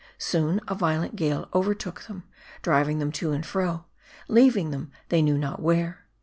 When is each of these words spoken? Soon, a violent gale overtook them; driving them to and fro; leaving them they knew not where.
Soon, 0.17 0.61
a 0.67 0.73
violent 0.73 1.15
gale 1.15 1.47
overtook 1.53 2.01
them; 2.05 2.23
driving 2.63 2.97
them 2.97 3.11
to 3.11 3.33
and 3.33 3.45
fro; 3.45 3.85
leaving 4.27 4.71
them 4.71 4.91
they 5.09 5.21
knew 5.21 5.37
not 5.37 5.61
where. 5.61 6.07